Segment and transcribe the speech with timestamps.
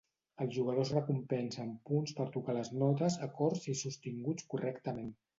[0.43, 5.13] El jugador es recompensa amb punts per tocar les notes, acords i sostinguts correctament.